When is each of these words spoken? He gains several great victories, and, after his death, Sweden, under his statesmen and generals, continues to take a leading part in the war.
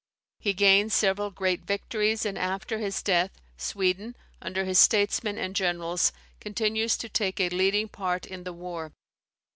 He 0.39 0.53
gains 0.53 0.95
several 0.95 1.29
great 1.29 1.61
victories, 1.61 2.25
and, 2.25 2.35
after 2.35 2.79
his 2.79 3.03
death, 3.03 3.39
Sweden, 3.55 4.15
under 4.41 4.65
his 4.65 4.79
statesmen 4.79 5.37
and 5.37 5.55
generals, 5.55 6.11
continues 6.39 6.97
to 6.97 7.07
take 7.07 7.39
a 7.39 7.49
leading 7.49 7.87
part 7.87 8.25
in 8.25 8.43
the 8.43 8.51
war. 8.51 8.93